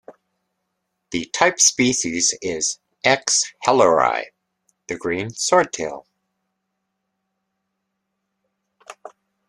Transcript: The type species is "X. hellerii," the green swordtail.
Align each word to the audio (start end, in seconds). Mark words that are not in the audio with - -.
The 1.11 1.25
type 1.25 1.59
species 1.59 2.33
is 2.41 2.79
"X. 3.03 3.53
hellerii," 3.67 4.23
the 4.87 4.97
green 4.97 5.27
swordtail. 5.29 6.05